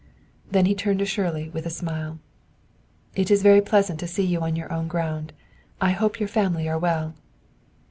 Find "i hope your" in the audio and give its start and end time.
5.79-6.27